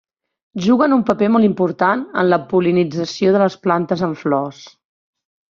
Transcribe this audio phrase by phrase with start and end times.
[0.67, 4.67] Juguen un paper molt important en la pol·linització de les plantes amb flors.